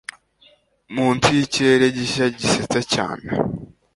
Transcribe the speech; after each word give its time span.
Munsi 0.93 1.27
yikirere 1.37 1.85
gishya 1.97 2.25
gisetsa 2.37 2.79
cyane 2.93 3.27